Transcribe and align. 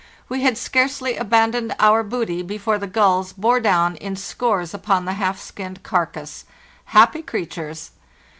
We 0.29 0.41
had 0.41 0.57
scarcely 0.57 1.15
abandoned 1.15 1.75
our 1.79 2.01
booty 2.01 2.41
before 2.41 2.79
the 2.79 2.87
gulls 2.87 3.33
bore 3.33 3.59
down 3.59 3.97
in 3.97 4.15
scores 4.15 4.73
upon 4.73 5.05
the 5.05 5.13
half 5.13 5.39
skinned 5.39 5.83
carcass. 5.83 6.43
Happy 6.85 7.21
creat 7.21 7.51
ures! 7.51 7.91